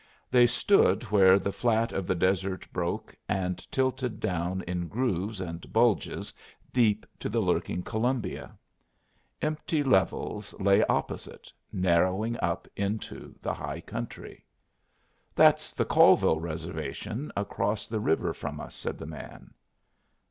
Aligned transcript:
They 0.31 0.47
stood 0.47 1.03
where 1.11 1.37
the 1.37 1.51
flat 1.51 1.91
of 1.91 2.07
the 2.07 2.15
desert 2.15 2.65
broke 2.73 3.15
and 3.29 3.59
tilted 3.71 4.19
down 4.19 4.63
in 4.63 4.87
grooves 4.87 5.39
and 5.39 5.71
bulges 5.71 6.33
deep 6.73 7.05
to 7.19 7.29
the 7.29 7.39
lurking 7.39 7.83
Columbia. 7.83 8.57
Empty 9.43 9.83
levels 9.83 10.55
lay 10.59 10.83
opposite, 10.85 11.53
narrowing 11.71 12.35
up 12.41 12.67
into 12.75 13.35
the 13.43 13.53
high 13.53 13.81
country. 13.81 14.43
"That's 15.35 15.71
the 15.71 15.85
Colville 15.85 16.39
Reservation 16.39 17.31
across 17.37 17.85
the 17.85 17.99
river 17.99 18.33
from 18.33 18.59
us," 18.59 18.73
said 18.73 18.97
the 18.97 19.05
man. 19.05 19.53